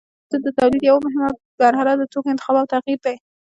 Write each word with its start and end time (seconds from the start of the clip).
د 0.03 0.03
هر 0.03 0.09
محصول 0.31 0.41
د 0.45 0.49
تولید 0.57 0.83
یوه 0.89 1.01
مهمه 1.05 1.29
مرحله 1.61 1.93
د 1.97 2.03
توکو 2.11 2.31
انتخاب 2.31 2.55
او 2.59 2.67
تغیر 2.73 2.99
دی. 3.05 3.15